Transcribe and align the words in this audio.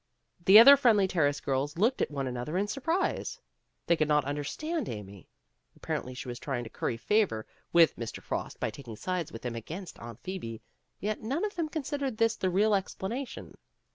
The 0.43 0.57
other 0.57 0.77
Friendly 0.77 1.07
Terrace 1.07 1.39
girls 1.39 1.77
looked 1.77 2.01
at 2.01 2.09
one 2.09 2.25
another 2.25 2.57
in 2.57 2.65
surprise. 2.67 3.39
They 3.85 3.95
could 3.95 4.07
not 4.07 4.25
understand 4.25 4.89
Amy. 4.89 5.29
Apparently 5.75 6.15
she 6.15 6.27
was 6.27 6.39
trying 6.39 6.63
to 6.63 6.71
curry 6.71 6.97
favor 6.97 7.45
with 7.71 7.95
Mr. 7.97 8.19
Frost 8.19 8.59
by 8.59 8.71
taking 8.71 8.95
sides 8.95 9.31
with 9.31 9.45
him 9.45 9.53
against 9.55 9.99
Aunt 9.99 10.19
Phoebe, 10.23 10.63
yet 10.99 11.21
none 11.21 11.45
of 11.45 11.53
them 11.53 11.69
considered 11.69 12.17
this 12.17 12.35
the 12.35 12.49
real 12.49 12.73
explanation. 12.73 13.53